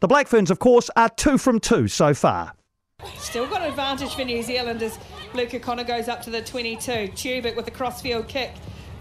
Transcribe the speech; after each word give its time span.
The 0.00 0.08
Black 0.08 0.28
Ferns, 0.28 0.50
of 0.50 0.58
course, 0.58 0.90
are 0.96 1.08
two 1.08 1.38
from 1.38 1.58
two 1.58 1.88
so 1.88 2.12
far. 2.12 2.52
Still 3.16 3.46
got 3.46 3.62
an 3.62 3.68
advantage 3.68 4.14
for 4.14 4.24
New 4.24 4.42
Zealand 4.42 4.82
as 4.82 4.98
Luka 5.34 5.58
Connor 5.58 5.84
goes 5.84 6.08
up 6.08 6.22
to 6.22 6.30
the 6.30 6.42
22. 6.42 6.90
Tubic 7.14 7.56
with 7.56 7.66
a 7.68 7.70
crossfield 7.70 8.28
kick 8.28 8.52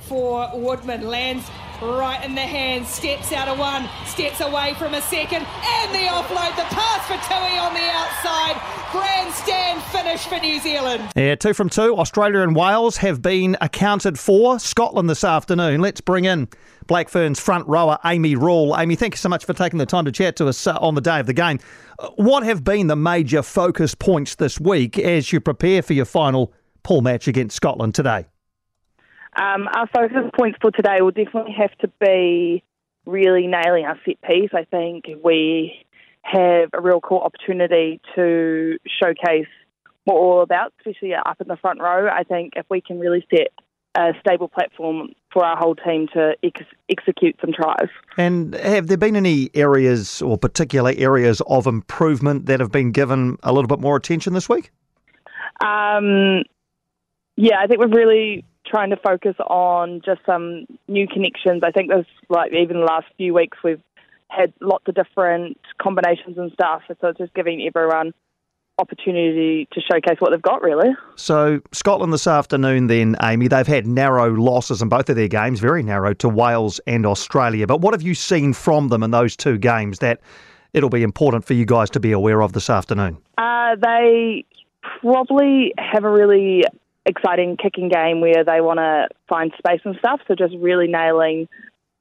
for 0.01 0.49
Woodman. 0.53 1.07
Lands 1.07 1.49
right 1.81 2.23
in 2.23 2.35
the 2.35 2.41
hands, 2.41 2.87
steps 2.87 3.33
out 3.33 3.47
of 3.47 3.59
one, 3.59 3.89
steps 4.05 4.39
away 4.39 4.73
from 4.75 4.93
a 4.93 5.01
second, 5.01 5.45
and 5.45 5.93
the 5.93 6.07
offload, 6.07 6.55
the 6.55 6.63
pass 6.73 7.05
for 7.07 7.17
Tui 7.27 7.57
on 7.57 7.73
the 7.73 7.89
outside. 7.91 8.61
Grandstand 8.91 9.81
finish 9.83 10.25
for 10.25 10.37
New 10.39 10.59
Zealand. 10.59 11.09
Yeah, 11.15 11.35
two 11.35 11.53
from 11.53 11.69
two. 11.69 11.97
Australia 11.97 12.39
and 12.41 12.55
Wales 12.55 12.97
have 12.97 13.21
been 13.21 13.57
accounted 13.59 14.17
for. 14.17 14.59
Scotland 14.59 15.09
this 15.09 15.23
afternoon. 15.23 15.81
Let's 15.81 15.99
bring 15.99 16.23
in 16.25 16.47
Black 16.87 17.09
Ferns 17.09 17.39
front 17.39 17.67
rower 17.67 17.97
Amy 18.05 18.35
Rule. 18.35 18.75
Amy, 18.77 18.95
thank 18.95 19.13
you 19.13 19.17
so 19.17 19.29
much 19.29 19.45
for 19.45 19.53
taking 19.53 19.79
the 19.79 19.85
time 19.85 20.05
to 20.05 20.11
chat 20.11 20.35
to 20.37 20.47
us 20.47 20.67
uh, 20.67 20.77
on 20.79 20.95
the 20.95 21.01
day 21.01 21.19
of 21.19 21.25
the 21.25 21.33
game. 21.33 21.59
Uh, 21.99 22.09
what 22.15 22.43
have 22.43 22.63
been 22.63 22.87
the 22.87 22.95
major 22.95 23.41
focus 23.41 23.95
points 23.95 24.35
this 24.35 24.59
week 24.59 24.99
as 24.99 25.31
you 25.31 25.39
prepare 25.39 25.81
for 25.81 25.93
your 25.93 26.05
final 26.05 26.53
pool 26.83 27.01
match 27.01 27.27
against 27.27 27.55
Scotland 27.55 27.95
today? 27.95 28.25
Um, 29.37 29.67
our 29.73 29.87
focus 29.87 30.29
points 30.37 30.57
for 30.61 30.71
today 30.71 30.97
will 31.01 31.11
definitely 31.11 31.55
have 31.57 31.75
to 31.79 31.89
be 31.99 32.63
really 33.05 33.47
nailing 33.47 33.85
our 33.85 33.99
set 34.05 34.21
piece. 34.21 34.51
I 34.53 34.63
think 34.63 35.05
we 35.23 35.85
have 36.21 36.69
a 36.73 36.81
real 36.81 37.01
cool 37.01 37.19
opportunity 37.19 37.99
to 38.15 38.77
showcase 39.01 39.47
what 40.05 40.15
we're 40.15 40.21
all 40.21 40.41
about, 40.41 40.73
especially 40.79 41.13
up 41.13 41.39
in 41.41 41.47
the 41.47 41.57
front 41.57 41.81
row. 41.81 42.07
I 42.07 42.23
think 42.23 42.53
if 42.55 42.65
we 42.69 42.81
can 42.81 42.99
really 42.99 43.25
set 43.29 43.49
a 43.95 44.11
stable 44.19 44.47
platform 44.47 45.09
for 45.31 45.43
our 45.43 45.57
whole 45.57 45.75
team 45.75 46.07
to 46.13 46.33
ex- 46.43 46.65
execute 46.89 47.35
some 47.41 47.51
tries. 47.53 47.89
And 48.17 48.53
have 48.55 48.87
there 48.87 48.97
been 48.97 49.15
any 49.15 49.49
areas 49.53 50.21
or 50.21 50.37
particular 50.37 50.93
areas 50.95 51.41
of 51.47 51.67
improvement 51.67 52.45
that 52.47 52.59
have 52.59 52.71
been 52.71 52.91
given 52.91 53.37
a 53.43 53.53
little 53.53 53.67
bit 53.67 53.79
more 53.79 53.95
attention 53.95 54.33
this 54.33 54.49
week? 54.49 54.71
Um, 55.61 56.43
yeah, 57.37 57.57
I 57.61 57.67
think 57.67 57.79
we're 57.79 57.87
really 57.87 58.43
trying 58.65 58.89
to 58.89 58.97
focus 58.97 59.35
on 59.47 60.01
just 60.03 60.21
some 60.25 60.65
new 60.87 61.07
connections. 61.07 61.61
I 61.63 61.71
think 61.71 61.89
there's 61.89 62.05
like 62.29 62.51
even 62.51 62.79
the 62.79 62.85
last 62.85 63.05
few 63.17 63.33
weeks 63.33 63.57
we've 63.63 63.81
had 64.29 64.53
lots 64.59 64.85
of 64.87 64.95
different 64.95 65.57
combinations 65.81 66.37
and 66.37 66.51
stuff. 66.51 66.81
So 66.87 67.09
it's 67.09 67.19
just 67.19 67.33
giving 67.33 67.65
everyone 67.65 68.13
opportunity 68.77 69.67
to 69.71 69.81
showcase 69.81 70.17
what 70.19 70.31
they've 70.31 70.41
got, 70.41 70.61
really. 70.61 70.89
So, 71.15 71.61
Scotland 71.71 72.13
this 72.13 72.27
afternoon, 72.27 72.87
then, 72.87 73.15
Amy, 73.21 73.47
they've 73.47 73.67
had 73.67 73.87
narrow 73.87 74.33
losses 74.33 74.81
in 74.81 74.89
both 74.89 75.09
of 75.09 75.15
their 75.15 75.27
games, 75.27 75.59
very 75.59 75.83
narrow 75.83 76.13
to 76.15 76.29
Wales 76.29 76.79
and 76.87 77.05
Australia. 77.05 77.67
But 77.67 77.81
what 77.81 77.93
have 77.93 78.01
you 78.01 78.13
seen 78.13 78.53
from 78.53 78.89
them 78.89 79.03
in 79.03 79.11
those 79.11 79.35
two 79.35 79.57
games 79.57 79.99
that 79.99 80.19
it'll 80.73 80.89
be 80.89 81.03
important 81.03 81.45
for 81.45 81.53
you 81.53 81.65
guys 81.65 81.89
to 81.91 81.99
be 81.99 82.11
aware 82.11 82.41
of 82.41 82.53
this 82.53 82.69
afternoon? 82.69 83.17
Uh, 83.37 83.75
they 83.75 84.45
probably 85.01 85.73
have 85.77 86.03
a 86.03 86.09
really 86.09 86.63
exciting 87.05 87.55
kicking 87.57 87.89
game 87.89 88.19
where 88.19 88.43
they 88.43 88.61
want 88.61 88.79
to 88.79 89.07
find 89.29 89.53
space 89.57 89.81
and 89.85 89.95
stuff. 89.99 90.19
So 90.27 90.35
just 90.35 90.55
really 90.59 90.87
nailing 90.87 91.47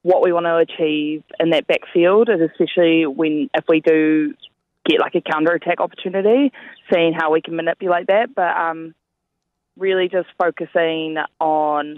what 0.02 0.22
we 0.22 0.32
want 0.32 0.44
to 0.46 0.56
achieve 0.56 1.22
in 1.40 1.50
that 1.50 1.66
backfield, 1.66 2.28
especially 2.28 3.06
when 3.06 3.48
if 3.54 3.64
we 3.68 3.80
do 3.80 4.34
get 4.84 5.00
like 5.00 5.14
a 5.14 5.20
counter 5.20 5.52
attack 5.52 5.80
opportunity, 5.80 6.52
seeing 6.92 7.12
how 7.12 7.32
we 7.32 7.40
can 7.40 7.56
manipulate 7.56 8.06
that. 8.08 8.34
But 8.34 8.56
um, 8.56 8.94
really 9.76 10.08
just 10.08 10.28
focusing 10.38 11.16
on 11.40 11.96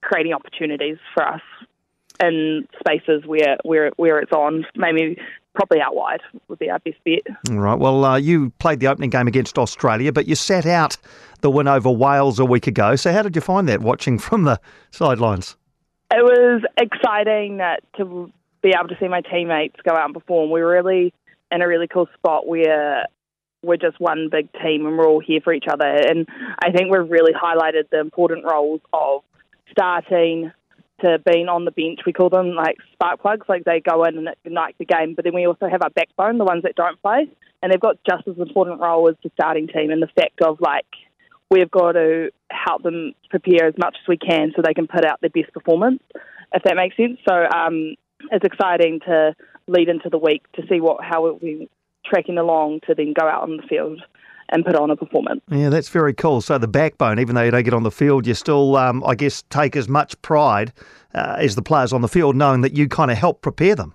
creating 0.00 0.32
opportunities 0.32 0.98
for 1.14 1.26
us 1.26 1.42
in 2.22 2.66
spaces 2.80 3.24
where 3.26 3.56
where 3.64 3.90
where 3.96 4.18
it's 4.18 4.32
on. 4.32 4.64
Maybe 4.74 5.18
probably 5.54 5.80
out 5.80 5.94
wide 5.94 6.20
would 6.48 6.58
be 6.58 6.70
our 6.70 6.78
best 6.78 6.96
bet. 7.04 7.20
All 7.50 7.58
right. 7.58 7.78
Well, 7.78 8.04
uh, 8.04 8.16
you 8.16 8.50
played 8.58 8.80
the 8.80 8.86
opening 8.86 9.10
game 9.10 9.28
against 9.28 9.58
Australia, 9.58 10.12
but 10.12 10.26
you 10.26 10.34
sat 10.34 10.66
out 10.66 10.96
the 11.40 11.50
win 11.50 11.68
over 11.68 11.90
Wales 11.90 12.38
a 12.38 12.44
week 12.44 12.66
ago. 12.66 12.96
So 12.96 13.12
how 13.12 13.22
did 13.22 13.34
you 13.34 13.42
find 13.42 13.68
that 13.68 13.80
watching 13.80 14.18
from 14.18 14.44
the 14.44 14.60
sidelines? 14.90 15.56
It 16.10 16.22
was 16.22 16.62
exciting 16.76 17.60
to 17.96 18.32
be 18.62 18.72
able 18.76 18.88
to 18.88 18.96
see 19.00 19.08
my 19.08 19.22
teammates 19.22 19.76
go 19.82 19.94
out 19.94 20.04
and 20.04 20.14
perform. 20.14 20.50
We 20.50 20.60
really 20.60 21.12
in 21.52 21.62
a 21.62 21.68
really 21.68 21.88
cool 21.88 22.08
spot 22.14 22.46
where 22.46 23.06
we're 23.62 23.76
just 23.76 24.00
one 24.00 24.28
big 24.30 24.52
team 24.54 24.86
and 24.86 24.98
we're 24.98 25.06
all 25.06 25.20
here 25.20 25.40
for 25.42 25.52
each 25.52 25.66
other. 25.70 25.86
And 25.86 26.26
I 26.60 26.72
think 26.72 26.90
we've 26.90 27.08
really 27.08 27.32
highlighted 27.32 27.90
the 27.90 28.00
important 28.00 28.44
roles 28.44 28.80
of 28.92 29.22
starting, 29.70 30.50
to 31.02 31.18
being 31.18 31.48
on 31.48 31.64
the 31.64 31.70
bench. 31.70 32.00
We 32.06 32.12
call 32.12 32.30
them 32.30 32.54
like 32.54 32.76
spark 32.92 33.20
plugs, 33.20 33.46
like 33.48 33.64
they 33.64 33.80
go 33.80 34.04
in 34.04 34.18
and 34.18 34.28
ignite 34.44 34.76
the 34.78 34.84
game. 34.84 35.14
But 35.14 35.24
then 35.24 35.34
we 35.34 35.46
also 35.46 35.68
have 35.68 35.82
our 35.82 35.90
backbone, 35.90 36.38
the 36.38 36.44
ones 36.44 36.62
that 36.62 36.76
don't 36.76 37.00
play, 37.02 37.28
and 37.62 37.70
they've 37.70 37.80
got 37.80 37.98
just 38.08 38.26
as 38.26 38.38
important 38.38 38.80
role 38.80 39.08
as 39.08 39.16
the 39.22 39.30
starting 39.34 39.68
team. 39.68 39.90
And 39.90 40.02
the 40.02 40.08
fact 40.08 40.40
of 40.42 40.60
like 40.60 40.86
we've 41.50 41.70
got 41.70 41.92
to 41.92 42.30
help 42.50 42.82
them 42.82 43.12
prepare 43.30 43.66
as 43.66 43.74
much 43.78 43.96
as 44.00 44.08
we 44.08 44.16
can 44.16 44.52
so 44.54 44.62
they 44.64 44.74
can 44.74 44.86
put 44.86 45.04
out 45.04 45.20
their 45.20 45.30
best 45.30 45.52
performance, 45.52 46.02
if 46.54 46.62
that 46.62 46.76
makes 46.76 46.96
sense. 46.96 47.18
So 47.28 47.34
um, 47.34 47.94
it's 48.30 48.44
exciting 48.44 49.00
to 49.06 49.34
lead 49.66 49.88
into 49.88 50.08
the 50.08 50.18
week 50.18 50.42
to 50.52 50.62
see 50.68 50.80
what 50.80 51.02
how 51.02 51.36
we're 51.40 51.66
tracking 52.04 52.38
along 52.38 52.80
to 52.86 52.94
then 52.94 53.12
go 53.18 53.26
out 53.26 53.42
on 53.42 53.56
the 53.56 53.62
field 53.62 54.02
and 54.48 54.64
put 54.64 54.76
on 54.76 54.90
a 54.90 54.96
performance. 54.96 55.40
Yeah, 55.50 55.70
that's 55.70 55.88
very 55.88 56.12
cool. 56.12 56.40
So 56.40 56.58
the 56.58 56.68
backbone, 56.68 57.18
even 57.18 57.34
though 57.34 57.42
you 57.42 57.50
don't 57.50 57.62
get 57.62 57.74
on 57.74 57.84
the 57.84 57.90
field, 57.90 58.26
you 58.26 58.34
still, 58.34 58.76
um, 58.76 59.02
I 59.04 59.14
guess, 59.14 59.42
take 59.48 59.76
as 59.76 59.88
much 59.88 60.20
pride 60.20 60.72
uh, 61.14 61.36
as 61.38 61.54
the 61.54 61.62
players 61.62 61.92
on 61.92 62.02
the 62.02 62.08
field, 62.08 62.36
knowing 62.36 62.60
that 62.60 62.76
you 62.76 62.88
kind 62.88 63.10
of 63.10 63.16
help 63.16 63.40
prepare 63.40 63.74
them. 63.74 63.94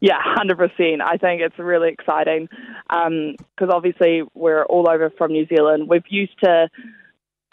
Yeah, 0.00 0.18
hundred 0.20 0.56
percent. 0.56 1.02
I 1.02 1.16
think 1.16 1.42
it's 1.42 1.58
really 1.58 1.90
exciting 1.90 2.48
because 2.88 3.36
um, 3.68 3.70
obviously 3.70 4.22
we're 4.34 4.64
all 4.64 4.88
over 4.90 5.10
from 5.10 5.32
New 5.32 5.46
Zealand. 5.46 5.88
We've 5.88 6.02
used 6.08 6.38
to 6.42 6.68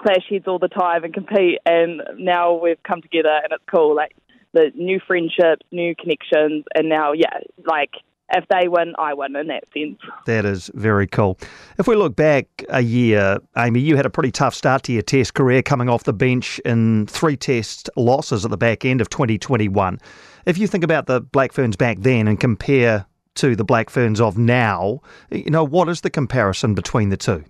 clash 0.01 0.23
heads 0.29 0.45
all 0.47 0.59
the 0.59 0.69
time 0.69 1.03
and 1.03 1.13
compete, 1.13 1.59
and 1.65 2.01
now 2.17 2.53
we've 2.53 2.81
come 2.83 3.01
together 3.01 3.29
and 3.29 3.51
it's 3.51 3.63
cool. 3.73 3.95
Like 3.95 4.15
the 4.53 4.71
new 4.75 4.99
friendships, 5.05 5.65
new 5.71 5.95
connections, 5.95 6.65
and 6.75 6.89
now, 6.89 7.11
yeah, 7.13 7.39
like 7.65 7.91
if 8.31 8.45
they 8.49 8.67
win, 8.67 8.93
I 8.97 9.13
win 9.13 9.35
in 9.35 9.47
that 9.47 9.63
sense. 9.73 9.99
That 10.25 10.45
is 10.45 10.69
very 10.73 11.07
cool. 11.07 11.37
If 11.77 11.87
we 11.87 11.95
look 11.95 12.15
back 12.15 12.47
a 12.69 12.81
year, 12.81 13.39
Amy, 13.57 13.79
you 13.79 13.95
had 13.95 14.05
a 14.05 14.09
pretty 14.09 14.31
tough 14.31 14.53
start 14.53 14.83
to 14.83 14.93
your 14.93 15.01
test 15.01 15.33
career 15.33 15.61
coming 15.61 15.89
off 15.89 16.03
the 16.03 16.13
bench 16.13 16.59
in 16.59 17.07
three 17.07 17.37
test 17.37 17.89
losses 17.95 18.45
at 18.45 18.51
the 18.51 18.57
back 18.57 18.85
end 18.85 19.01
of 19.01 19.09
2021. 19.09 19.99
If 20.45 20.57
you 20.57 20.67
think 20.67 20.83
about 20.83 21.07
the 21.07 21.21
Black 21.21 21.53
Ferns 21.53 21.75
back 21.75 21.97
then 21.99 22.27
and 22.27 22.39
compare 22.39 23.05
to 23.35 23.55
the 23.55 23.63
Black 23.63 23.89
Ferns 23.89 24.21
of 24.21 24.37
now, 24.37 25.01
you 25.31 25.49
know, 25.49 25.63
what 25.63 25.89
is 25.89 26.01
the 26.01 26.09
comparison 26.09 26.73
between 26.73 27.09
the 27.09 27.17
two? 27.17 27.43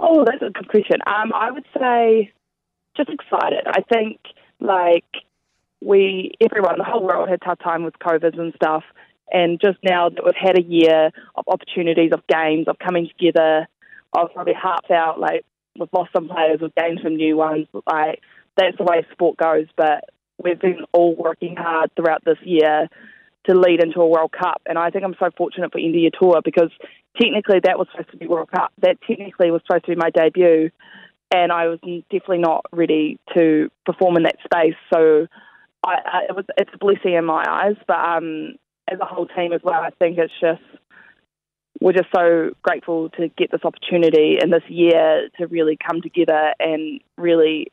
Oh, 0.00 0.24
that's 0.24 0.42
a 0.42 0.50
good 0.50 0.68
question. 0.68 0.98
Um, 1.06 1.32
I 1.34 1.50
would 1.50 1.66
say 1.78 2.32
just 2.96 3.10
excited. 3.10 3.64
I 3.66 3.82
think 3.82 4.20
like 4.60 5.04
we, 5.80 6.32
everyone, 6.40 6.78
the 6.78 6.84
whole 6.84 7.04
world 7.04 7.28
had 7.28 7.40
tough 7.40 7.58
time 7.60 7.84
with 7.84 7.98
COVID 7.98 8.38
and 8.38 8.52
stuff. 8.54 8.84
And 9.30 9.60
just 9.60 9.78
now 9.84 10.08
that 10.08 10.24
we've 10.24 10.34
had 10.34 10.58
a 10.58 10.62
year 10.62 11.10
of 11.34 11.44
opportunities, 11.46 12.12
of 12.12 12.26
games, 12.26 12.66
of 12.66 12.78
coming 12.78 13.08
together, 13.08 13.68
of 14.16 14.32
probably 14.32 14.54
half 14.54 14.90
out, 14.90 15.20
like 15.20 15.44
we've 15.78 15.88
lost 15.92 16.12
some 16.12 16.28
players, 16.28 16.60
we've 16.60 16.74
gained 16.74 17.00
some 17.02 17.16
new 17.16 17.36
ones. 17.36 17.66
Like 17.86 18.20
that's 18.56 18.76
the 18.78 18.84
way 18.84 19.06
sport 19.12 19.36
goes. 19.36 19.66
But 19.76 20.04
we've 20.42 20.58
been 20.58 20.84
all 20.92 21.14
working 21.14 21.56
hard 21.56 21.90
throughout 21.94 22.24
this 22.24 22.38
year 22.42 22.88
to 23.46 23.54
lead 23.58 23.82
into 23.82 24.00
a 24.00 24.06
World 24.06 24.32
Cup. 24.32 24.62
And 24.66 24.78
I 24.78 24.90
think 24.90 25.04
I'm 25.04 25.16
so 25.18 25.30
fortunate 25.36 25.72
for 25.72 25.78
India 25.78 26.10
Tour 26.10 26.40
because 26.44 26.70
technically 27.20 27.60
that 27.64 27.78
was 27.78 27.86
supposed 27.90 28.10
to 28.10 28.16
be 28.16 28.26
World 28.26 28.50
Cup. 28.50 28.72
That 28.80 28.98
technically 29.06 29.50
was 29.50 29.62
supposed 29.66 29.84
to 29.84 29.92
be 29.92 29.96
my 29.96 30.10
debut. 30.10 30.70
And 31.30 31.52
I 31.52 31.68
was 31.68 31.78
definitely 32.10 32.38
not 32.38 32.64
ready 32.72 33.18
to 33.36 33.70
perform 33.84 34.16
in 34.16 34.22
that 34.22 34.36
space. 34.44 34.76
So 34.92 35.26
I, 35.84 35.94
I, 36.04 36.20
it 36.28 36.36
was 36.36 36.44
it's 36.56 36.70
a 36.74 36.78
blessing 36.78 37.14
in 37.14 37.24
my 37.24 37.44
eyes. 37.48 37.76
But 37.86 37.98
um, 37.98 38.54
as 38.90 38.98
a 39.00 39.04
whole 39.04 39.26
team 39.26 39.52
as 39.52 39.60
well. 39.62 39.80
I 39.80 39.90
think 39.90 40.18
it's 40.18 40.32
just 40.40 40.62
we're 41.80 41.92
just 41.92 42.08
so 42.14 42.50
grateful 42.62 43.08
to 43.10 43.28
get 43.28 43.52
this 43.52 43.60
opportunity 43.64 44.38
in 44.42 44.50
this 44.50 44.64
year 44.68 45.28
to 45.38 45.46
really 45.46 45.76
come 45.76 46.02
together 46.02 46.52
and 46.58 47.00
really 47.16 47.70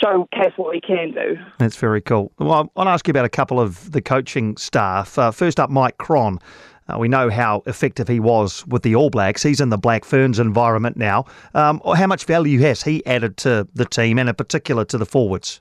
showcase 0.00 0.52
what 0.56 0.70
we 0.70 0.80
can 0.80 1.10
do. 1.10 1.36
That's 1.58 1.76
very 1.76 2.00
cool. 2.00 2.30
Well, 2.38 2.52
I 2.52 2.56
want 2.76 2.86
to 2.86 2.90
ask 2.90 3.08
you 3.08 3.10
about 3.10 3.24
a 3.24 3.30
couple 3.30 3.58
of 3.58 3.90
the 3.90 4.00
coaching 4.00 4.56
staff. 4.56 5.18
Uh, 5.18 5.32
first 5.32 5.58
up, 5.58 5.70
Mike 5.70 5.98
Cron. 5.98 6.38
Uh, 6.86 6.98
we 6.98 7.08
know 7.08 7.28
how 7.28 7.62
effective 7.66 8.08
he 8.08 8.20
was 8.20 8.66
with 8.66 8.82
the 8.82 8.94
All 8.94 9.10
Blacks. 9.10 9.42
He's 9.42 9.60
in 9.60 9.68
the 9.70 9.76
Black 9.76 10.04
Ferns 10.04 10.38
environment 10.38 10.96
now. 10.96 11.24
Um, 11.54 11.82
how 11.84 12.06
much 12.06 12.24
value 12.24 12.60
has 12.60 12.82
he 12.82 13.04
added 13.04 13.36
to 13.38 13.66
the 13.74 13.84
team 13.84 14.18
and 14.18 14.28
in 14.28 14.34
particular 14.34 14.84
to 14.86 14.96
the 14.96 15.04
forwards? 15.04 15.60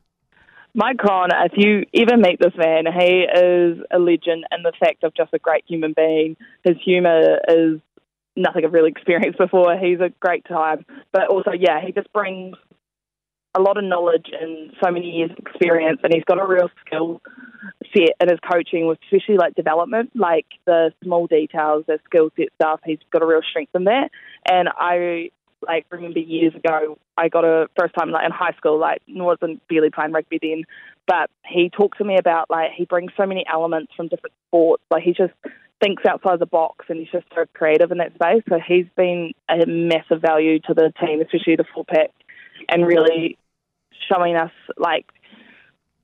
Mike 0.78 0.98
Cron, 0.98 1.30
if 1.34 1.54
you 1.56 1.86
ever 1.96 2.22
meet 2.22 2.40
this 2.40 2.54
man, 2.56 2.86
he 2.86 3.24
is 3.24 3.80
a 3.92 3.98
legend 3.98 4.46
in 4.56 4.62
the 4.62 4.72
fact 4.80 5.04
of 5.04 5.12
just 5.16 5.34
a 5.34 5.40
great 5.40 5.64
human 5.68 5.94
being. 5.98 6.38
His 6.64 6.76
humour 6.86 7.40
is 7.50 7.82
nothing 8.36 8.64
I've 8.64 8.74
really 8.74 8.92
experienced 8.92 9.40
before. 9.40 9.76
He's 9.76 10.00
a 10.00 10.14
great 10.20 10.46
time. 10.46 10.86
But 11.12 11.30
also, 11.30 11.50
yeah, 11.58 11.82
he 11.84 11.94
just 11.94 12.14
brings 12.14 12.56
a 13.56 13.60
lot 13.60 13.78
of 13.78 13.86
knowledge 13.86 14.28
and 14.40 14.72
so 14.84 14.92
many 14.92 15.10
years 15.10 15.32
of 15.32 15.40
experience, 15.40 16.00
and 16.04 16.14
he's 16.14 16.26
got 16.26 16.40
a 16.40 16.46
real 16.46 16.70
skill 16.86 17.24
set 17.96 18.12
in 18.22 18.30
his 18.30 18.38
coaching, 18.48 18.96
especially 19.04 19.38
like 19.38 19.56
development, 19.56 20.12
like 20.14 20.46
the 20.68 20.92
small 21.04 21.26
details, 21.26 21.86
the 21.88 21.98
skill 22.06 22.30
set 22.38 22.50
stuff. 22.54 22.82
He's 22.86 23.00
got 23.12 23.24
a 23.24 23.26
real 23.26 23.42
strength 23.50 23.72
in 23.74 23.86
that, 23.86 24.12
and 24.48 24.70
I 24.78 25.32
like 25.66 25.86
remember 25.90 26.20
years 26.20 26.54
ago 26.56 26.98
I 27.18 27.30
got 27.30 27.46
a 27.46 27.68
first 27.80 27.94
time 27.98 28.12
like 28.12 28.26
in 28.26 28.32
high 28.32 28.54
school, 28.58 28.80
like 28.80 29.02
wasn't 29.08 29.66
barely 29.68 29.90
playing 29.90 30.12
rugby 30.12 30.40
then, 30.42 30.64
but 31.08 31.30
he 31.46 31.70
talked 31.70 31.98
to 31.98 32.06
me 32.06 32.18
about 32.18 32.50
like 32.50 32.72
he 32.76 32.86
brings 32.86 33.12
so 33.18 33.26
many 33.26 33.46
elements 33.52 33.94
from 33.96 34.08
different 34.08 34.34
sports. 34.50 34.84
Like 34.92 35.04
he 35.04 35.14
just 35.14 35.34
thinks 35.82 36.04
outside 36.06 36.40
the 36.40 36.46
box 36.46 36.86
and 36.90 37.00
he's 37.00 37.10
just 37.12 37.26
so 37.36 37.46
creative 37.54 37.92
in 37.92 37.98
that 38.00 38.14
space. 38.16 38.44
So 38.50 38.60
he's 38.66 38.88
been 38.96 39.34
a 39.50 39.66
massive 39.66 40.22
value 40.22 40.60
to 40.62 40.74
the 40.74 40.92
team, 41.00 41.22
especially 41.22 41.56
the 41.56 41.66
full 41.74 41.86
pack, 41.86 42.12
and 42.70 42.86
really 42.86 43.38
showing 44.10 44.36
us 44.36 44.52
like 44.78 45.06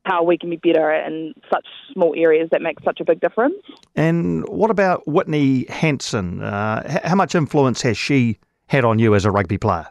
how 0.05 0.23
we 0.23 0.37
can 0.37 0.49
be 0.49 0.57
better 0.57 0.91
in 0.91 1.33
such 1.51 1.65
small 1.93 2.13
areas 2.17 2.49
that 2.51 2.61
make 2.61 2.77
such 2.83 2.99
a 2.99 3.05
big 3.05 3.21
difference. 3.21 3.55
And 3.95 4.47
what 4.49 4.69
about 4.69 5.07
Whitney 5.07 5.65
Hansen? 5.69 6.41
Uh, 6.41 6.99
how 7.05 7.15
much 7.15 7.35
influence 7.35 7.81
has 7.83 7.97
she 7.97 8.37
had 8.67 8.85
on 8.85 8.99
you 8.99 9.15
as 9.15 9.25
a 9.25 9.31
rugby 9.31 9.57
player? 9.57 9.87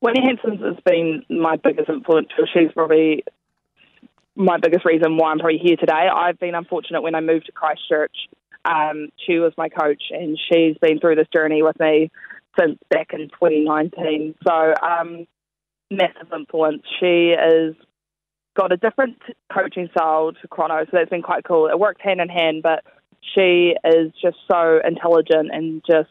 Whitney 0.00 0.22
Hansen 0.26 0.58
has 0.58 0.76
been 0.84 1.24
my 1.30 1.56
biggest 1.56 1.88
influence. 1.88 2.28
She's 2.52 2.72
probably 2.74 3.24
my 4.34 4.58
biggest 4.58 4.84
reason 4.84 5.16
why 5.16 5.30
I'm 5.30 5.38
probably 5.38 5.58
here 5.58 5.76
today. 5.76 6.08
I've 6.12 6.38
been 6.38 6.54
unfortunate 6.54 7.02
when 7.02 7.14
I 7.14 7.20
moved 7.20 7.46
to 7.46 7.52
Christchurch. 7.52 8.16
Um, 8.64 9.08
she 9.26 9.38
was 9.38 9.52
my 9.56 9.68
coach, 9.68 10.02
and 10.10 10.38
she's 10.50 10.76
been 10.78 10.98
through 10.98 11.16
this 11.16 11.28
journey 11.32 11.62
with 11.62 11.78
me 11.78 12.10
since 12.58 12.78
back 12.90 13.10
in 13.12 13.28
2019. 13.28 14.34
So, 14.46 14.74
um, 14.82 15.26
massive 15.90 16.32
influence. 16.34 16.82
She 17.00 17.34
has 17.38 17.74
got 18.56 18.72
a 18.72 18.76
different 18.76 19.18
coaching 19.52 19.88
style 19.92 20.32
to 20.32 20.48
Chrono, 20.48 20.84
so 20.84 20.90
that's 20.92 21.10
been 21.10 21.22
quite 21.22 21.44
cool. 21.44 21.68
It 21.68 21.78
worked 21.78 22.02
hand 22.02 22.20
in 22.20 22.28
hand, 22.28 22.62
but 22.62 22.84
she 23.34 23.74
is 23.84 24.12
just 24.20 24.36
so 24.50 24.80
intelligent 24.84 25.50
and 25.52 25.82
just 25.88 26.10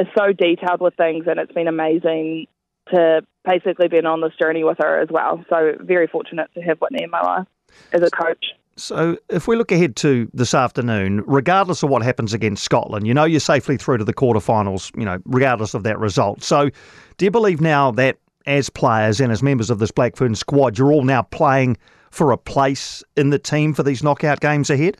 is 0.00 0.06
so 0.16 0.32
detailed 0.32 0.80
with 0.80 0.94
things, 0.94 1.24
and 1.26 1.38
it's 1.38 1.52
been 1.52 1.68
amazing 1.68 2.46
to 2.92 3.22
basically 3.44 3.88
been 3.88 4.06
on 4.06 4.20
this 4.20 4.32
journey 4.38 4.64
with 4.64 4.78
her 4.78 5.00
as 5.00 5.08
well. 5.10 5.44
So 5.48 5.72
very 5.80 6.06
fortunate 6.06 6.50
to 6.54 6.60
have 6.60 6.78
Whitney 6.78 7.02
in 7.02 7.10
my 7.10 7.20
life 7.20 7.46
as 7.92 8.02
a 8.02 8.10
coach. 8.10 8.46
So, 8.78 9.16
if 9.30 9.48
we 9.48 9.56
look 9.56 9.72
ahead 9.72 9.96
to 9.96 10.30
this 10.34 10.52
afternoon, 10.52 11.24
regardless 11.26 11.82
of 11.82 11.88
what 11.88 12.02
happens 12.02 12.34
against 12.34 12.62
Scotland, 12.62 13.06
you 13.06 13.14
know 13.14 13.24
you're 13.24 13.40
safely 13.40 13.78
through 13.78 13.96
to 13.96 14.04
the 14.04 14.12
quarterfinals, 14.12 14.94
you 14.98 15.06
know, 15.06 15.18
regardless 15.24 15.72
of 15.72 15.82
that 15.84 15.98
result. 15.98 16.42
So, 16.42 16.68
do 17.16 17.24
you 17.24 17.30
believe 17.30 17.62
now 17.62 17.90
that 17.92 18.18
as 18.44 18.68
players 18.68 19.18
and 19.18 19.32
as 19.32 19.42
members 19.42 19.70
of 19.70 19.78
this 19.78 19.90
Black 19.90 20.14
Fern 20.14 20.34
squad, 20.34 20.76
you're 20.76 20.92
all 20.92 21.04
now 21.04 21.22
playing 21.22 21.78
for 22.10 22.32
a 22.32 22.36
place 22.36 23.02
in 23.16 23.30
the 23.30 23.38
team 23.38 23.72
for 23.72 23.82
these 23.82 24.02
knockout 24.02 24.40
games 24.40 24.68
ahead? 24.68 24.98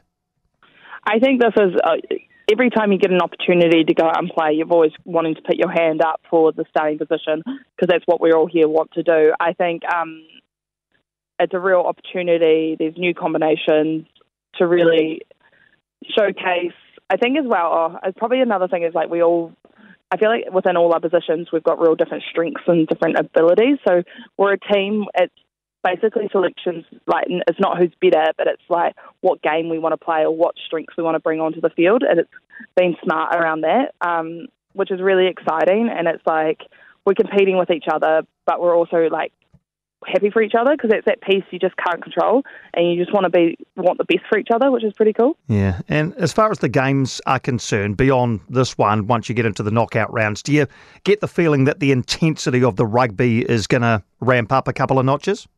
I 1.05 1.19
think 1.19 1.43
this 1.43 1.53
is 1.57 1.75
uh, 1.85 1.97
every 2.51 2.71
time 2.71 2.93
you 2.93 2.99
get 2.99 3.11
an 3.11 3.21
opportunity 3.21 3.85
to 3.85 3.95
go 3.95 4.05
out 4.07 4.19
and 4.19 4.31
play, 4.31 4.53
you're 4.53 4.69
always 4.69 4.93
wanting 5.05 5.35
to 5.35 5.43
put 5.43 5.57
your 5.57 5.71
hand 5.71 6.01
up 6.03 6.21
for 6.31 6.53
the 6.53 6.65
starting 6.71 6.99
position 6.99 7.43
because 7.45 7.89
that's 7.89 8.05
what 8.07 8.21
we 8.21 8.33
all 8.33 8.47
here 8.47 8.69
want 8.69 8.93
to 8.93 9.03
do. 9.03 9.33
I 9.39 9.53
think 9.53 9.83
um, 9.93 10.25
it's 11.39 11.55
a 11.55 11.59
real 11.59 11.81
opportunity. 11.81 12.77
There's 12.79 12.97
new 12.97 13.15
combinations 13.15 14.07
to 14.57 14.67
really 14.67 15.23
showcase. 16.17 16.73
I 17.11 17.17
think 17.17 17.39
as 17.39 17.45
well, 17.47 17.99
oh, 18.05 18.13
probably 18.17 18.41
another 18.41 18.69
thing 18.69 18.83
is 18.83 18.95
like 18.95 19.11
we 19.11 19.23
all 19.23 19.53
I 20.11 20.19
feel 20.19 20.29
like 20.29 20.53
within 20.53 20.77
all 20.77 20.93
our 20.93 21.01
positions, 21.01 21.49
we've 21.53 21.65
got 21.65 21.81
real 21.81 21.97
different 21.97 22.23
strengths 22.31 22.63
and 22.69 22.87
different 22.87 23.19
abilities. 23.19 23.79
So 23.87 24.03
we're 24.37 24.53
a 24.53 24.59
team. 24.73 25.07
It's 25.15 25.35
basically 25.87 26.29
selections 26.33 26.85
like 27.07 27.27
it's 27.29 27.61
not 27.61 27.79
who's 27.79 27.93
better, 28.01 28.33
but 28.37 28.47
it's 28.47 28.63
like 28.69 28.95
what 29.21 29.43
game 29.43 29.69
we 29.69 29.79
want 29.79 29.93
to 29.93 30.05
play 30.05 30.23
or 30.23 30.35
what 30.35 30.55
strengths 30.67 30.97
we 30.97 31.03
want 31.03 31.15
to 31.15 31.21
bring 31.21 31.41
onto 31.41 31.61
the 31.61 31.71
field, 31.71 32.03
and 32.03 32.21
it's 32.21 32.31
been 32.77 32.97
smart 33.05 33.35
around 33.35 33.63
that, 33.63 33.95
um, 34.01 34.47
which 34.73 34.91
is 34.91 35.01
really 35.01 35.29
exciting. 35.29 35.89
And 35.89 36.09
it's 36.09 36.23
like 36.27 36.61
we're 37.05 37.15
competing 37.15 37.57
with 37.57 37.71
each 37.71 37.87
other, 37.93 38.23
but 38.47 38.61
we're 38.61 38.77
also 38.77 39.09
like 39.11 39.33
happy 40.05 40.31
for 40.31 40.43
each 40.43 40.55
other 40.59 40.73
because 40.73 40.91
it's 40.93 41.07
that 41.07 41.21
piece 41.23 41.43
you 41.51 41.59
just 41.59 41.75
can't 41.77 42.03
control 42.03 42.43
and 42.75 42.91
you 42.91 43.03
just 43.03 43.13
want 43.15 43.25
to 43.25 43.31
be 43.31 43.57
want 43.77 43.99
the 43.99 44.05
best 44.05 44.21
for 44.29 44.39
each 44.39 44.49
other 44.55 44.71
which 44.71 44.85
is 44.85 44.93
pretty 44.93 45.13
cool 45.13 45.37
yeah 45.49 45.81
and 45.89 46.15
as 46.17 46.33
far 46.33 46.51
as 46.51 46.59
the 46.59 46.69
games 46.69 47.21
are 47.27 47.41
concerned 47.41 47.97
beyond 47.97 48.39
this 48.49 48.77
one 48.77 49.07
once 49.07 49.29
you 49.29 49.35
get 49.35 49.47
into 49.47 49.63
the 49.63 49.71
knockout 49.71 50.13
rounds 50.13 50.43
do 50.43 50.53
you 50.53 50.67
get 51.05 51.21
the 51.21 51.27
feeling 51.27 51.65
that 51.65 51.81
the 51.81 51.91
intensity 51.91 52.63
of 52.63 52.77
the 52.77 52.87
rugby 52.87 53.41
is 53.51 53.67
going 53.67 53.83
to 53.83 54.01
ramp 54.21 54.53
up 54.53 54.69
a 54.69 54.73
couple 54.73 54.99
of 54.99 55.05
notches 55.05 55.49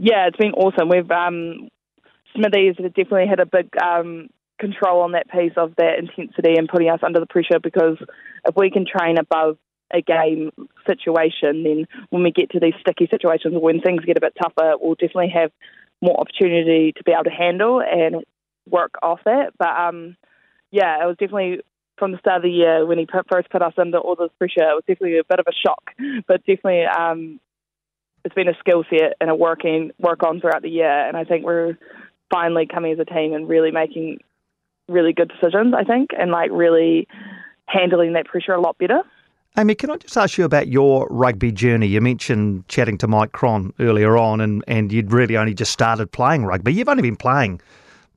yeah, 0.00 0.26
it's 0.26 0.36
been 0.38 0.52
awesome. 0.52 0.88
We've 0.88 1.10
um, 1.10 1.68
Smithies 2.34 2.76
have 2.78 2.94
definitely 2.94 3.26
had 3.26 3.40
a 3.40 3.46
big 3.46 3.68
um, 3.80 4.28
control 4.58 5.02
on 5.02 5.12
that 5.12 5.30
piece 5.30 5.52
of 5.56 5.74
that 5.76 5.98
intensity 5.98 6.54
and 6.56 6.68
putting 6.68 6.88
us 6.88 7.00
under 7.02 7.20
the 7.20 7.26
pressure 7.26 7.58
because 7.62 7.98
if 8.46 8.56
we 8.56 8.70
can 8.70 8.86
train 8.86 9.18
above 9.18 9.58
a 9.92 10.00
game 10.00 10.52
situation, 10.86 11.64
then 11.64 11.86
when 12.08 12.22
we 12.22 12.30
get 12.30 12.50
to 12.50 12.60
these 12.60 12.74
sticky 12.80 13.08
situations 13.10 13.54
or 13.54 13.60
when 13.60 13.80
things 13.80 14.04
get 14.04 14.16
a 14.16 14.20
bit 14.20 14.34
tougher, 14.40 14.74
we'll 14.80 14.94
definitely 14.94 15.32
have 15.34 15.50
more 16.00 16.18
opportunity 16.18 16.92
to 16.96 17.04
be 17.04 17.12
able 17.12 17.24
to 17.24 17.30
handle 17.30 17.82
and 17.82 18.24
work 18.70 18.94
off 19.02 19.20
that. 19.26 19.52
But 19.58 19.76
um, 19.76 20.16
yeah, 20.70 21.02
it 21.02 21.06
was 21.06 21.16
definitely 21.18 21.60
from 21.98 22.12
the 22.12 22.18
start 22.18 22.38
of 22.38 22.42
the 22.44 22.50
year 22.50 22.86
when 22.86 22.96
he 22.96 23.04
put, 23.04 23.26
first 23.30 23.50
put 23.50 23.60
us 23.60 23.74
under 23.76 23.98
all 23.98 24.16
this 24.16 24.30
pressure. 24.38 24.70
It 24.70 24.74
was 24.74 24.84
definitely 24.86 25.18
a 25.18 25.24
bit 25.24 25.40
of 25.40 25.46
a 25.46 25.52
shock, 25.52 25.90
but 26.26 26.46
definitely 26.46 26.84
um, 26.84 27.38
it's 28.24 28.34
been 28.34 28.48
a 28.48 28.58
skill 28.58 28.84
set 28.90 29.14
and 29.20 29.30
a 29.30 29.34
working 29.34 29.90
work 29.98 30.22
on 30.22 30.40
throughout 30.40 30.62
the 30.62 30.70
year, 30.70 31.06
and 31.06 31.16
I 31.16 31.24
think 31.24 31.44
we're 31.44 31.76
finally 32.30 32.66
coming 32.66 32.92
as 32.92 32.98
a 32.98 33.04
team 33.04 33.32
and 33.32 33.48
really 33.48 33.70
making 33.70 34.18
really 34.88 35.12
good 35.12 35.30
decisions. 35.30 35.74
I 35.76 35.84
think, 35.84 36.10
and 36.18 36.30
like 36.30 36.50
really 36.52 37.06
handling 37.66 38.12
that 38.14 38.26
pressure 38.26 38.52
a 38.52 38.60
lot 38.60 38.78
better. 38.78 39.02
Amy, 39.58 39.74
can 39.74 39.90
I 39.90 39.96
just 39.96 40.16
ask 40.16 40.38
you 40.38 40.44
about 40.44 40.68
your 40.68 41.08
rugby 41.10 41.50
journey? 41.50 41.88
You 41.88 42.00
mentioned 42.00 42.68
chatting 42.68 42.96
to 42.98 43.08
Mike 43.08 43.32
Cron 43.32 43.72
earlier 43.80 44.16
on, 44.16 44.40
and, 44.40 44.62
and 44.68 44.92
you'd 44.92 45.12
really 45.12 45.36
only 45.36 45.54
just 45.54 45.72
started 45.72 46.12
playing 46.12 46.44
rugby. 46.44 46.72
You've 46.72 46.88
only 46.88 47.02
been 47.02 47.16
playing 47.16 47.60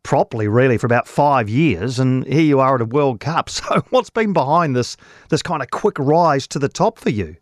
properly, 0.03 0.47
really, 0.47 0.77
for 0.77 0.85
about 0.85 1.07
five 1.07 1.49
years, 1.49 1.97
and 1.97 2.23
here 2.27 2.41
you 2.41 2.59
are 2.59 2.75
at 2.75 2.81
a 2.81 2.85
World 2.85 3.19
Cup. 3.19 3.49
So, 3.53 3.83
what's 3.89 4.11
been 4.11 4.33
behind 4.33 4.75
this 4.75 4.95
this 5.29 5.41
kind 5.41 5.63
of 5.63 5.71
quick 5.71 5.97
rise 5.97 6.45
to 6.47 6.59
the 6.59 6.69
top 6.69 6.99
for 6.99 7.09
you? 7.09 7.35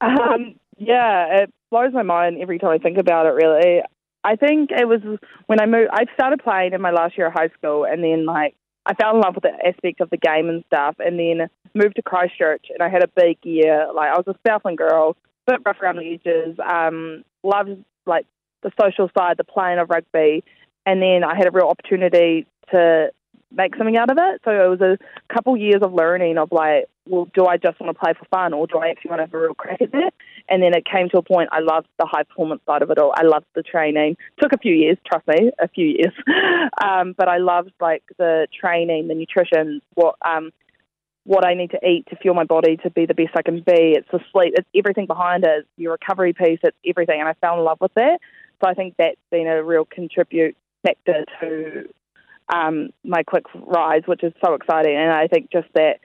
Um, 0.00 0.54
yeah, 0.76 1.42
it 1.42 1.50
blows 1.70 1.92
my 1.92 2.02
mind 2.02 2.38
every 2.40 2.58
time 2.58 2.70
I 2.70 2.78
think 2.78 2.98
about 2.98 3.26
it, 3.26 3.30
really. 3.30 3.82
I 4.24 4.36
think 4.36 4.70
it 4.72 4.88
was 4.88 5.00
when 5.46 5.60
I 5.60 5.66
moved, 5.66 5.90
I 5.92 6.06
started 6.14 6.42
playing 6.42 6.72
in 6.72 6.80
my 6.80 6.90
last 6.90 7.16
year 7.16 7.28
of 7.28 7.32
high 7.32 7.50
school, 7.58 7.84
and 7.84 8.02
then, 8.02 8.26
like, 8.26 8.54
I 8.84 8.94
fell 8.94 9.14
in 9.14 9.20
love 9.20 9.34
with 9.34 9.42
the 9.42 9.66
aspect 9.66 10.00
of 10.00 10.10
the 10.10 10.16
game 10.16 10.48
and 10.48 10.64
stuff, 10.66 10.96
and 10.98 11.18
then 11.18 11.48
moved 11.74 11.96
to 11.96 12.02
Christchurch, 12.02 12.66
and 12.70 12.82
I 12.82 12.88
had 12.88 13.02
a 13.02 13.08
big 13.08 13.38
year. 13.42 13.88
Like, 13.94 14.10
I 14.10 14.16
was 14.16 14.26
a 14.26 14.36
Southland 14.46 14.78
girl, 14.78 15.16
bit 15.46 15.60
rough 15.64 15.80
around 15.80 15.96
the 15.96 16.14
edges, 16.14 16.58
um, 16.58 17.24
loved, 17.42 17.84
like, 18.04 18.26
the 18.62 18.72
social 18.80 19.08
side, 19.16 19.36
the 19.36 19.44
playing 19.44 19.78
of 19.78 19.90
rugby, 19.90 20.42
and 20.86 21.00
then 21.00 21.22
I 21.24 21.36
had 21.36 21.46
a 21.46 21.50
real 21.52 21.66
opportunity 21.68 22.46
to 22.72 23.12
make 23.52 23.76
something 23.76 23.96
out 23.96 24.10
of 24.10 24.18
it. 24.18 24.40
So 24.44 24.50
it 24.50 24.68
was 24.68 24.80
a 24.80 24.98
couple 25.32 25.56
years 25.56 25.82
of 25.82 25.92
learning 25.92 26.38
of 26.38 26.50
like, 26.52 26.86
well, 27.06 27.28
do 27.34 27.46
I 27.46 27.56
just 27.56 27.78
want 27.80 27.94
to 27.94 27.98
play 27.98 28.12
for 28.18 28.24
fun 28.26 28.52
or 28.52 28.66
do 28.66 28.78
I 28.78 28.88
actually 28.88 29.10
want 29.10 29.20
to 29.20 29.24
have 29.24 29.34
a 29.34 29.40
real 29.40 29.54
crack 29.54 29.80
at 29.80 29.90
it? 29.92 30.14
And 30.48 30.62
then 30.62 30.74
it 30.74 30.84
came 30.84 31.08
to 31.10 31.18
a 31.18 31.22
point 31.22 31.48
I 31.52 31.60
loved 31.60 31.86
the 31.98 32.06
high 32.06 32.24
performance 32.24 32.62
side 32.66 32.82
of 32.82 32.90
it 32.90 32.98
all. 32.98 33.12
I 33.16 33.22
loved 33.22 33.46
the 33.54 33.62
training. 33.62 34.16
Took 34.40 34.52
a 34.52 34.58
few 34.58 34.74
years, 34.74 34.98
trust 35.06 35.26
me, 35.28 35.50
a 35.60 35.68
few 35.68 35.86
years. 35.86 36.12
um, 36.84 37.14
but 37.16 37.28
I 37.28 37.38
loved 37.38 37.72
like 37.80 38.02
the 38.18 38.48
training, 38.58 39.08
the 39.08 39.14
nutrition, 39.14 39.80
what 39.94 40.16
um, 40.24 40.52
what 41.24 41.44
I 41.44 41.54
need 41.54 41.72
to 41.72 41.84
eat 41.84 42.06
to 42.10 42.16
fuel 42.16 42.36
my 42.36 42.44
body 42.44 42.76
to 42.78 42.90
be 42.90 43.04
the 43.04 43.14
best 43.14 43.30
I 43.36 43.42
can 43.42 43.56
be. 43.56 43.96
It's 43.96 44.08
the 44.12 44.20
sleep. 44.32 44.54
It's 44.56 44.68
everything 44.76 45.06
behind 45.06 45.42
it. 45.42 45.50
It's 45.60 45.68
your 45.76 45.92
recovery 45.92 46.32
piece. 46.32 46.60
It's 46.62 46.76
everything. 46.86 47.18
And 47.18 47.28
I 47.28 47.34
fell 47.34 47.58
in 47.58 47.64
love 47.64 47.78
with 47.80 47.92
that. 47.94 48.20
So 48.62 48.70
I 48.70 48.74
think 48.74 48.94
that's 48.96 49.16
been 49.30 49.48
a 49.48 49.62
real 49.62 49.84
contribute 49.84 50.56
factor 50.84 51.24
to 51.40 51.88
um, 52.52 52.90
my 53.04 53.22
quick 53.22 53.44
rise, 53.54 54.02
which 54.06 54.22
is 54.22 54.32
so 54.44 54.54
exciting. 54.54 54.96
And 54.96 55.10
I 55.10 55.26
think 55.26 55.50
just 55.50 55.68
that 55.74 56.00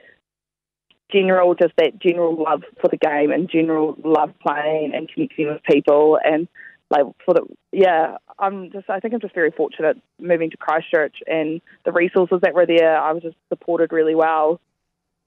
general, 1.12 1.54
just 1.54 1.74
that 1.76 1.98
general 1.98 2.42
love 2.42 2.62
for 2.80 2.88
the 2.88 2.96
game 2.96 3.30
and 3.30 3.48
general 3.50 3.96
love 4.04 4.32
playing 4.40 4.92
and 4.94 5.08
connecting 5.08 5.48
with 5.48 5.62
people 5.62 6.18
and 6.24 6.48
like 6.90 7.06
for 7.24 7.34
the 7.34 7.46
yeah, 7.72 8.18
I'm 8.38 8.70
just 8.70 8.88
I 8.90 9.00
think 9.00 9.14
I'm 9.14 9.20
just 9.20 9.34
very 9.34 9.50
fortunate 9.50 9.96
moving 10.20 10.50
to 10.50 10.56
Christchurch 10.58 11.16
and 11.26 11.62
the 11.84 11.92
resources 11.92 12.40
that 12.42 12.54
were 12.54 12.66
there. 12.66 12.98
I 12.98 13.12
was 13.12 13.22
just 13.22 13.36
supported 13.48 13.92
really 13.92 14.14
well, 14.14 14.60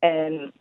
and 0.02 0.52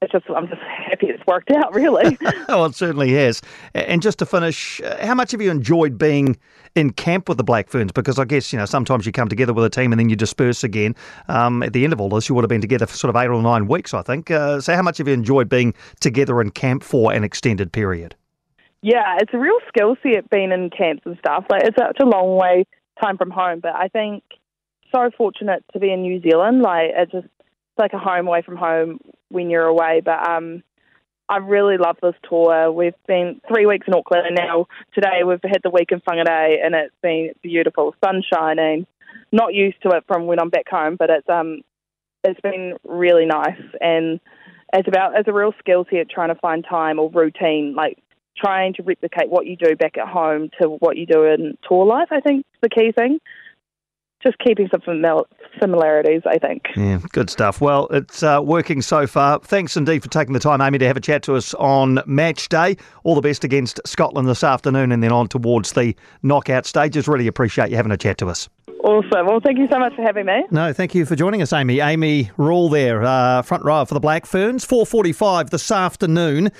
it's 0.00 0.12
just 0.12 0.24
I'm 0.34 0.48
just 0.48 0.60
happy 0.62 1.08
it's 1.08 1.24
worked 1.26 1.50
out, 1.50 1.74
really. 1.74 2.16
well, 2.48 2.66
it 2.66 2.74
certainly 2.74 3.12
has. 3.14 3.42
And 3.74 4.00
just 4.00 4.18
to 4.20 4.26
finish, 4.26 4.80
uh, 4.80 5.04
how 5.04 5.14
much 5.14 5.32
have 5.32 5.42
you 5.42 5.50
enjoyed 5.50 5.98
being 5.98 6.36
in 6.74 6.92
camp 6.92 7.28
with 7.28 7.38
the 7.38 7.44
Black 7.44 7.68
Ferns? 7.68 7.92
Because 7.92 8.18
I 8.18 8.24
guess 8.24 8.52
you 8.52 8.58
know 8.58 8.66
sometimes 8.66 9.06
you 9.06 9.12
come 9.12 9.28
together 9.28 9.52
with 9.52 9.64
a 9.64 9.70
team 9.70 9.92
and 9.92 9.98
then 9.98 10.08
you 10.08 10.16
disperse 10.16 10.62
again. 10.62 10.94
Um, 11.28 11.62
at 11.62 11.72
the 11.72 11.84
end 11.84 11.92
of 11.92 12.00
all 12.00 12.08
this, 12.08 12.28
you 12.28 12.34
would 12.34 12.44
have 12.44 12.48
been 12.48 12.60
together 12.60 12.86
for 12.86 12.96
sort 12.96 13.14
of 13.14 13.20
eight 13.20 13.28
or 13.28 13.42
nine 13.42 13.66
weeks, 13.66 13.92
I 13.92 14.02
think. 14.02 14.30
Uh, 14.30 14.60
so, 14.60 14.74
how 14.74 14.82
much 14.82 14.98
have 14.98 15.08
you 15.08 15.14
enjoyed 15.14 15.48
being 15.48 15.74
together 16.00 16.40
in 16.40 16.50
camp 16.50 16.84
for 16.84 17.12
an 17.12 17.24
extended 17.24 17.72
period? 17.72 18.14
Yeah, 18.82 19.16
it's 19.20 19.34
a 19.34 19.38
real 19.38 19.58
skill 19.66 19.96
set 20.02 20.30
being 20.30 20.52
in 20.52 20.70
camps 20.70 21.02
and 21.04 21.18
stuff. 21.18 21.46
Like 21.50 21.64
it's 21.64 21.76
such 21.76 21.98
a 22.00 22.06
long 22.06 22.36
way 22.36 22.64
time 23.02 23.18
from 23.18 23.30
home, 23.30 23.58
but 23.60 23.74
I 23.74 23.88
think 23.88 24.22
so 24.94 25.10
fortunate 25.16 25.64
to 25.72 25.80
be 25.80 25.92
in 25.92 26.02
New 26.02 26.20
Zealand. 26.22 26.62
Like 26.62 26.90
it's 26.96 27.10
just 27.10 27.26
like 27.76 27.92
a 27.92 27.98
home 27.98 28.28
away 28.28 28.42
from 28.42 28.56
home 28.56 28.98
when 29.30 29.50
you're 29.50 29.66
away. 29.66 30.02
But 30.04 30.28
um, 30.28 30.62
I 31.28 31.38
really 31.38 31.76
love 31.76 31.96
this 32.02 32.14
tour. 32.28 32.72
We've 32.72 32.94
been 33.06 33.40
three 33.46 33.66
weeks 33.66 33.86
in 33.86 33.94
Auckland, 33.94 34.26
and 34.26 34.36
now 34.36 34.66
today 34.94 35.24
we've 35.26 35.38
had 35.42 35.60
the 35.62 35.70
week 35.70 35.90
in 35.92 36.00
Whangarei, 36.00 36.56
and 36.64 36.74
it's 36.74 36.94
been 37.02 37.32
beautiful, 37.42 37.94
sun 38.04 38.22
shining. 38.32 38.86
Not 39.30 39.54
used 39.54 39.80
to 39.82 39.90
it 39.90 40.04
from 40.06 40.26
when 40.26 40.40
I'm 40.40 40.48
back 40.48 40.68
home, 40.68 40.96
but 40.98 41.10
it's 41.10 41.28
um, 41.28 41.60
it's 42.24 42.40
been 42.40 42.76
really 42.84 43.26
nice, 43.26 43.60
and 43.80 44.20
it's 44.72 44.88
about 44.88 45.18
it's 45.18 45.28
a 45.28 45.32
real 45.32 45.52
skill 45.58 45.84
set 45.90 46.08
trying 46.08 46.28
to 46.28 46.40
find 46.40 46.64
time 46.68 46.98
or 46.98 47.10
routine, 47.10 47.74
like 47.76 47.98
trying 48.36 48.72
to 48.74 48.82
replicate 48.82 49.28
what 49.28 49.46
you 49.46 49.56
do 49.56 49.76
back 49.76 49.98
at 49.98 50.08
home 50.08 50.48
to 50.62 50.68
what 50.68 50.96
you 50.96 51.04
do 51.04 51.24
in 51.24 51.58
tour 51.68 51.84
life. 51.84 52.08
I 52.10 52.20
think 52.20 52.46
is 52.54 52.60
the 52.62 52.70
key 52.70 52.92
thing 52.92 53.18
just 54.22 54.38
keeping 54.38 54.68
some 54.68 54.82
similarities, 55.60 56.22
I 56.26 56.38
think. 56.38 56.62
Yeah, 56.76 57.00
good 57.12 57.30
stuff. 57.30 57.60
Well, 57.60 57.86
it's 57.90 58.22
uh, 58.22 58.40
working 58.42 58.82
so 58.82 59.06
far. 59.06 59.38
Thanks 59.40 59.76
indeed 59.76 60.02
for 60.02 60.08
taking 60.08 60.32
the 60.32 60.40
time, 60.40 60.60
Amy, 60.60 60.78
to 60.78 60.86
have 60.86 60.96
a 60.96 61.00
chat 61.00 61.22
to 61.24 61.34
us 61.34 61.54
on 61.54 62.00
match 62.06 62.48
day. 62.48 62.76
All 63.04 63.14
the 63.14 63.20
best 63.20 63.44
against 63.44 63.80
Scotland 63.86 64.28
this 64.28 64.44
afternoon 64.44 64.92
and 64.92 65.02
then 65.02 65.12
on 65.12 65.28
towards 65.28 65.72
the 65.72 65.94
knockout 66.22 66.66
stages. 66.66 67.08
Really 67.08 67.26
appreciate 67.26 67.70
you 67.70 67.76
having 67.76 67.92
a 67.92 67.96
chat 67.96 68.18
to 68.18 68.28
us. 68.28 68.48
Awesome. 68.84 69.26
Well, 69.26 69.40
thank 69.44 69.58
you 69.58 69.66
so 69.70 69.78
much 69.78 69.94
for 69.96 70.02
having 70.02 70.26
me. 70.26 70.44
No, 70.50 70.72
thank 70.72 70.94
you 70.94 71.04
for 71.04 71.16
joining 71.16 71.42
us, 71.42 71.52
Amy. 71.52 71.80
Amy 71.80 72.30
Rule 72.36 72.68
there, 72.68 73.02
uh, 73.02 73.42
front 73.42 73.64
row 73.64 73.84
for 73.84 73.94
the 73.94 74.00
Black 74.00 74.24
Ferns, 74.24 74.64
4.45 74.64 75.50
this 75.50 75.70
afternoon. 75.70 76.52